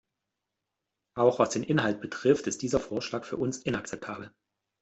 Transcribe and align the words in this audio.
Auch 1.13 1.37
was 1.37 1.51
den 1.51 1.61
Inhalt 1.61 2.01
betrifft, 2.01 2.47
ist 2.47 2.63
dieser 2.63 2.79
Vorschlag 2.79 3.23
für 3.23 3.37
uns 3.37 3.59
inakzeptabel. 3.59 4.33